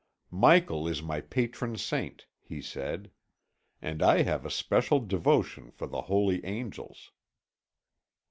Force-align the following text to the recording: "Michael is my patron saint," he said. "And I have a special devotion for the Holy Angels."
"Michael 0.33 0.87
is 0.87 1.03
my 1.03 1.21
patron 1.21 1.77
saint," 1.77 2.25
he 2.39 2.59
said. 2.59 3.11
"And 3.83 4.01
I 4.01 4.23
have 4.23 4.47
a 4.47 4.49
special 4.49 4.99
devotion 4.99 5.69
for 5.69 5.85
the 5.85 6.01
Holy 6.01 6.43
Angels." 6.43 7.11